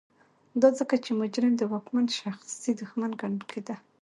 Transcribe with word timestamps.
دا 0.61 0.69
ځکه 0.79 0.95
چې 1.03 1.11
مجرم 1.21 1.53
د 1.57 1.61
واکمن 1.71 2.05
شخصي 2.19 2.71
دښمن 2.79 3.11
ګڼل 3.21 3.41
کېده. 3.51 3.75